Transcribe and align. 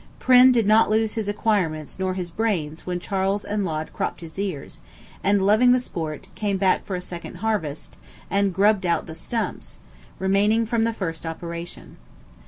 Prynne 0.17 0.51
did 0.51 0.65
not 0.65 0.89
lose 0.89 1.13
his 1.13 1.27
acquirements 1.27 1.99
nor 1.99 2.15
his 2.15 2.31
brains 2.31 2.87
when 2.87 2.99
Charles 2.99 3.45
and 3.45 3.63
Laud 3.63 3.93
cropped 3.93 4.21
his 4.21 4.39
ears, 4.39 4.79
and, 5.23 5.45
loving 5.45 5.73
the 5.73 5.79
sport, 5.79 6.27
came 6.33 6.57
back 6.57 6.83
for 6.83 6.95
a 6.95 7.01
second 7.01 7.35
harvest, 7.35 7.97
and 8.27 8.51
"grubbed 8.51 8.87
out 8.87 9.05
the 9.05 9.13
stumps" 9.13 9.77
remaining 10.17 10.65
from 10.65 10.85
the 10.85 10.93
first 10.93 11.23
operation. 11.23 11.97